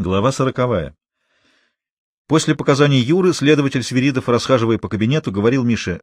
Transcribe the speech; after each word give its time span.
Глава 0.00 0.30
сороковая. 0.30 0.94
После 2.28 2.54
показаний 2.54 3.00
Юры 3.00 3.32
следователь 3.32 3.82
Свиридов, 3.82 4.28
расхаживая 4.28 4.78
по 4.78 4.88
кабинету, 4.88 5.32
говорил 5.32 5.64
Мише, 5.64 6.00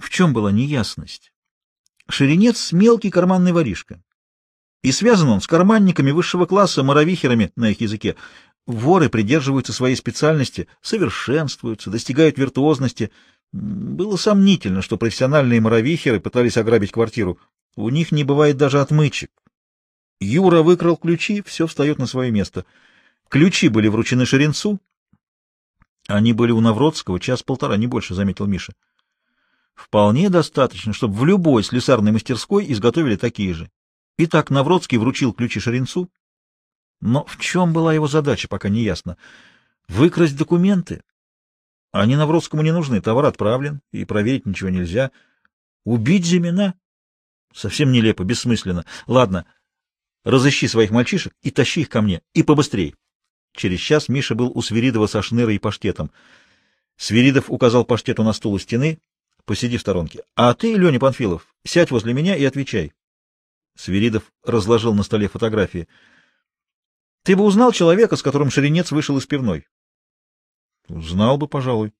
в 0.00 0.10
чем 0.10 0.32
была 0.32 0.50
неясность. 0.50 1.32
Ширинец— 2.08 2.72
мелкий 2.72 3.10
карманный 3.10 3.52
воришка. 3.52 4.02
И 4.82 4.90
связан 4.90 5.28
он 5.28 5.40
с 5.40 5.46
карманниками 5.46 6.10
высшего 6.10 6.44
класса, 6.44 6.82
моровихерами 6.82 7.52
на 7.54 7.70
их 7.70 7.80
языке. 7.80 8.16
Воры 8.66 9.08
придерживаются 9.08 9.72
своей 9.72 9.94
специальности, 9.94 10.66
совершенствуются, 10.80 11.88
достигают 11.88 12.36
виртуозности. 12.36 13.12
Было 13.52 14.16
сомнительно, 14.16 14.82
что 14.82 14.96
профессиональные 14.96 15.60
моровихеры 15.60 16.18
пытались 16.18 16.56
ограбить 16.56 16.90
квартиру. 16.90 17.38
У 17.76 17.88
них 17.90 18.10
не 18.10 18.24
бывает 18.24 18.56
даже 18.56 18.80
отмычек. 18.80 19.30
Юра 20.22 20.62
выкрал 20.62 20.96
ключи, 20.96 21.42
все 21.42 21.66
встает 21.66 21.98
на 21.98 22.06
свое 22.06 22.30
место. 22.30 22.64
Ключи 23.28 23.68
были 23.68 23.88
вручены 23.88 24.24
Шеренцу. 24.24 24.80
Они 26.06 26.32
были 26.32 26.52
у 26.52 26.60
Навродского 26.60 27.20
час-полтора, 27.20 27.76
не 27.76 27.86
больше,— 27.86 28.14
заметил 28.16 28.46
Миша. 28.46 28.72
Вполне 29.74 30.30
достаточно, 30.30 30.92
чтобы 30.92 31.14
в 31.14 31.24
любой 31.24 31.62
слесарной 31.62 32.12
мастерской 32.12 32.70
изготовили 32.70 33.16
такие 33.16 33.54
же. 33.54 33.70
Итак, 34.18 34.50
Навродский 34.50 34.98
вручил 34.98 35.32
ключи 35.32 35.60
Шеренцу. 35.60 36.10
Но 37.00 37.24
в 37.24 37.38
чем 37.38 37.72
была 37.72 37.94
его 37.94 38.06
задача, 38.06 38.48
пока 38.48 38.68
не 38.68 38.82
ясно. 38.82 39.16
Выкрасть 39.88 40.36
документы? 40.36 41.02
Они 41.90 42.16
Навродскому 42.16 42.62
не 42.62 42.72
нужны, 42.72 43.00
товар 43.00 43.26
отправлен, 43.26 43.80
и 43.90 44.04
проверить 44.04 44.46
ничего 44.46 44.70
нельзя. 44.70 45.10
Убить 45.84 46.24
Зимина? 46.24 46.74
Совсем 47.52 47.90
нелепо, 47.92 48.24
бессмысленно. 48.24 48.84
Ладно,— 49.06 49.46
Разыщи 50.24 50.68
своих 50.68 50.90
мальчишек 50.90 51.34
и 51.42 51.50
тащи 51.50 51.80
их 51.80 51.88
ко 51.88 52.00
мне, 52.00 52.22
и 52.32 52.42
побыстрей. 52.42 52.94
Через 53.54 53.80
час 53.80 54.08
Миша 54.08 54.34
был 54.34 54.52
у 54.54 54.62
Свиридова 54.62 55.06
со 55.06 55.20
шнырой 55.20 55.56
и 55.56 55.58
паштетом. 55.58 56.10
Свиридов 56.96 57.50
указал 57.50 57.84
паштету 57.84 58.22
на 58.22 58.32
стул 58.32 58.54
у 58.54 58.58
стены. 58.58 59.00
Посиди 59.44 59.76
в 59.76 59.80
сторонке. 59.80 60.22
А 60.36 60.54
ты, 60.54 60.74
Леня 60.74 61.00
Панфилов, 61.00 61.52
сядь 61.64 61.90
возле 61.90 62.14
меня 62.14 62.36
и 62.36 62.44
отвечай. 62.44 62.92
Свиридов 63.76 64.32
разложил 64.44 64.94
на 64.94 65.02
столе 65.02 65.28
фотографии. 65.28 65.88
Ты 67.24 67.34
бы 67.34 67.44
узнал 67.44 67.72
человека, 67.72 68.16
с 68.16 68.22
которым 68.22 68.50
Шеренец 68.50 68.92
вышел 68.92 69.18
из 69.18 69.26
пивной? 69.26 69.66
Знал 70.88 71.38
бы, 71.38 71.48
пожалуй. 71.48 71.92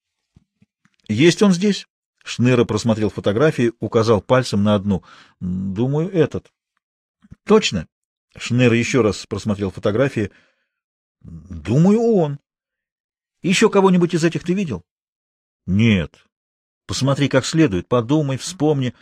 Есть 1.09 1.43
он 1.43 1.53
здесь? 1.53 1.89
Шныра 2.25 2.65
просмотрел 2.65 3.11
фотографии, 3.11 3.73
указал 3.81 4.21
пальцем 4.21 4.63
на 4.63 4.77
одну. 4.77 5.03
Думаю, 5.41 6.11
этот. 6.13 6.53
Точно? 7.45 7.89
Шнер 8.37 8.73
еще 8.73 9.03
раз 9.03 9.27
просмотрел 9.27 9.71
фотографии. 9.71 10.31
Думаю, 11.21 12.01
он. 12.01 12.39
Еще 13.43 13.69
кого-нибудь 13.69 14.15
из 14.15 14.25
этих 14.25 14.45
ты 14.45 14.55
видел? 14.55 14.85
Нет. 15.67 16.25
Посмотри 16.87 17.29
как 17.29 17.45
следует, 17.45 17.89
подумай, 17.89 18.37
вспомни. 18.37 18.95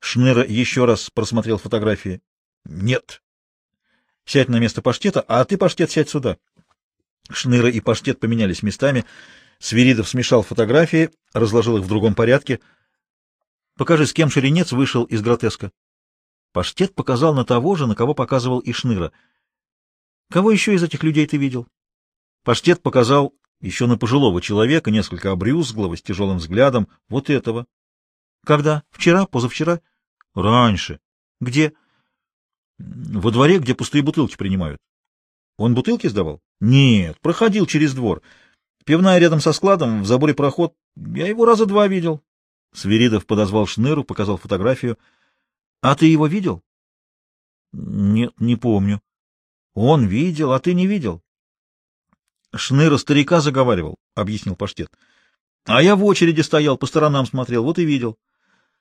Шнера 0.00 0.44
еще 0.44 0.84
раз 0.84 1.10
просмотрел 1.10 1.58
фотографии. 1.58 2.20
Нет. 2.64 3.22
Сядь 4.24 4.48
на 4.48 4.58
место 4.58 4.82
паштета, 4.82 5.20
а 5.22 5.44
ты, 5.44 5.56
паштет, 5.56 5.90
сядь 5.90 6.10
сюда. 6.10 6.38
Шныра 7.30 7.70
и 7.70 7.80
паштет 7.80 8.20
поменялись 8.20 8.62
местами. 8.62 9.04
Свиридов 9.58 10.08
смешал 10.08 10.42
фотографии, 10.42 11.10
разложил 11.32 11.78
их 11.78 11.84
в 11.84 11.88
другом 11.88 12.14
порядке. 12.14 12.60
Покажи, 13.76 14.06
с 14.06 14.12
кем 14.12 14.30
Шеренец 14.30 14.72
вышел 14.72 15.04
из 15.04 15.20
гротеска. 15.20 15.72
Паштет 16.58 16.92
показал 16.92 17.34
на 17.34 17.44
того 17.44 17.76
же, 17.76 17.86
на 17.86 17.94
кого 17.94 18.14
показывал 18.14 18.58
и 18.58 18.72
Шныра. 18.72 19.12
«Кого 20.28 20.50
еще 20.50 20.74
из 20.74 20.82
этих 20.82 21.04
людей 21.04 21.24
ты 21.24 21.36
видел?» 21.36 21.68
Паштет 22.42 22.82
показал 22.82 23.32
еще 23.60 23.86
на 23.86 23.96
пожилого 23.96 24.42
человека, 24.42 24.90
несколько 24.90 25.30
обрюзглого, 25.30 25.96
с 25.96 26.02
тяжелым 26.02 26.38
взглядом. 26.38 26.88
Вот 27.08 27.30
этого. 27.30 27.66
«Когда? 28.44 28.82
Вчера? 28.90 29.26
Позавчера?» 29.26 29.80
«Раньше. 30.34 30.98
Где?» 31.40 31.74
«Во 32.80 33.30
дворе, 33.30 33.60
где 33.60 33.76
пустые 33.76 34.02
бутылки 34.02 34.36
принимают». 34.36 34.80
«Он 35.58 35.76
бутылки 35.76 36.08
сдавал?» 36.08 36.40
«Нет, 36.58 37.20
проходил 37.20 37.66
через 37.66 37.94
двор. 37.94 38.20
Пивная 38.84 39.20
рядом 39.20 39.38
со 39.38 39.52
складом, 39.52 40.02
в 40.02 40.06
заборе 40.08 40.34
проход. 40.34 40.74
Я 40.96 41.28
его 41.28 41.44
раза 41.44 41.66
два 41.66 41.86
видел». 41.86 42.20
Свиридов 42.74 43.26
подозвал 43.26 43.68
Шныру, 43.68 44.02
показал 44.02 44.38
фотографию—— 44.38 44.98
А 45.80 45.94
ты 45.94 46.06
его 46.06 46.26
видел?— 46.26 46.62
Нет, 47.72 48.32
не 48.40 48.56
помню.— 48.56 49.00
Он 49.74 50.06
видел, 50.06 50.52
а 50.52 50.58
ты 50.58 50.74
не 50.74 50.86
видел?— 50.86 51.22
Шныра 52.54 52.96
старика 52.96 53.40
заговаривал,— 53.40 53.96
объяснил 54.14 54.56
Паштет.— 54.56 54.90
А 55.64 55.82
я 55.82 55.96
в 55.96 56.04
очереди 56.04 56.40
стоял, 56.40 56.78
по 56.78 56.86
сторонам 56.86 57.26
смотрел, 57.26 57.62
вот 57.62 57.78
и 57.78 57.84
видел. 57.84 58.18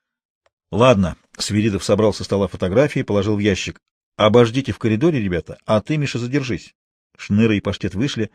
—Ладно,— 0.72 1.18
Свиридов 1.38 1.84
собрал 1.84 2.14
со 2.14 2.24
стола 2.24 2.48
фотографии, 2.48 3.04
положил 3.04 3.36
в 3.36 3.40
ящик.— 3.40 3.80
Обождите 4.16 4.72
в 4.72 4.80
коридоре, 4.80 5.20
ребята, 5.20 5.60
а 5.66 5.82
ты, 5.82 5.98
Миша, 5.98 6.18
задержись. 6.18 6.74
Шныра 7.18 7.56
и 7.56 7.60
Паштет 7.60 7.94
вышли. 7.94 8.32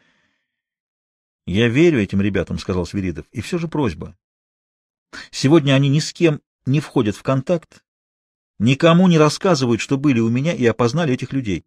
—Я 1.46 1.68
верю 1.68 2.00
этим 2.00 2.20
ребятам,— 2.20 2.58
сказал 2.60 2.86
Свиридов,— 2.86 3.26
и 3.32 3.40
все 3.40 3.58
же 3.58 3.66
просьба. 3.66 4.16
Сегодня 5.30 5.72
они 5.72 5.88
ни 5.88 5.98
с 5.98 6.12
кем 6.12 6.40
не 6.66 6.80
входят 6.80 7.16
в 7.16 7.22
контакт, 7.22 7.82
Никому 8.62 9.08
не 9.08 9.18
рассказывают, 9.18 9.80
что 9.80 9.98
были 9.98 10.20
у 10.20 10.28
меня 10.28 10.52
и 10.52 10.64
опознали 10.66 11.12
этих 11.12 11.32
людей. 11.32 11.64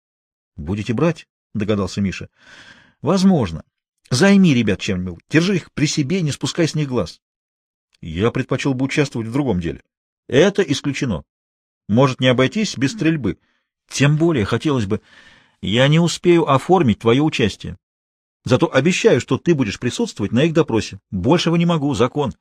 —Будете 0.56 0.92
брать?— 0.92 1.28
догадался 1.54 2.00
Миша.— 2.00 2.30
Возможно. 3.00 3.62
Займи 4.10 4.52
ребят 4.52 4.80
чем-нибудь. 4.80 5.22
Держи 5.30 5.54
их 5.54 5.70
при 5.70 5.86
себе, 5.86 6.20
не 6.20 6.32
спускай 6.32 6.66
с 6.66 6.74
них 6.74 6.88
глаз. 6.88 7.20
Я 8.00 8.32
предпочел 8.32 8.74
бы 8.74 8.86
участвовать 8.86 9.28
в 9.28 9.32
другом 9.32 9.60
деле. 9.60 9.84
Это 10.26 10.62
исключено. 10.62 11.22
Может 11.88 12.18
не 12.18 12.26
обойтись 12.26 12.76
без 12.76 12.90
стрельбы. 12.90 13.38
Тем 13.88 14.16
более 14.16 14.44
хотелось 14.44 14.86
бы... 14.86 15.00
Я 15.60 15.86
не 15.86 16.00
успею 16.00 16.50
оформить 16.50 16.98
твое 16.98 17.22
участие. 17.22 17.78
Зато 18.44 18.68
обещаю, 18.68 19.20
что 19.20 19.38
ты 19.38 19.54
будешь 19.54 19.78
присутствовать 19.78 20.32
на 20.32 20.42
их 20.42 20.54
допросе. 20.54 20.98
Большего 21.12 21.54
не 21.54 21.66
могу, 21.66 21.94
закон. 21.94 22.34